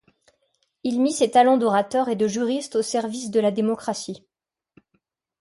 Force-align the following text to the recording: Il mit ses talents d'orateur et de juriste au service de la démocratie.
Il 0.83 0.99
mit 0.99 1.11
ses 1.11 1.29
talents 1.29 1.57
d'orateur 1.59 2.09
et 2.09 2.15
de 2.15 2.27
juriste 2.27 2.75
au 2.75 2.81
service 2.81 3.29
de 3.29 3.39
la 3.39 3.51
démocratie. 3.51 4.25